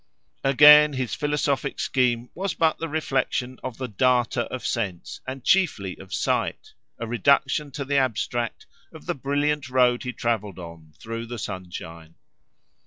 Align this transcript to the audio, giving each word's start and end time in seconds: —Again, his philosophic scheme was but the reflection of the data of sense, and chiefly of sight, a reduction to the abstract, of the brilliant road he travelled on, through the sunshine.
—Again, 0.43 0.93
his 0.93 1.13
philosophic 1.13 1.79
scheme 1.79 2.31
was 2.33 2.55
but 2.55 2.79
the 2.79 2.89
reflection 2.89 3.59
of 3.63 3.77
the 3.77 3.87
data 3.87 4.45
of 4.47 4.65
sense, 4.65 5.21
and 5.27 5.43
chiefly 5.43 5.95
of 5.97 6.11
sight, 6.11 6.73
a 6.97 7.05
reduction 7.05 7.69
to 7.69 7.85
the 7.85 7.97
abstract, 7.97 8.65
of 8.91 9.05
the 9.05 9.13
brilliant 9.13 9.69
road 9.69 10.01
he 10.01 10.11
travelled 10.11 10.57
on, 10.57 10.91
through 10.97 11.27
the 11.27 11.37
sunshine. 11.37 12.15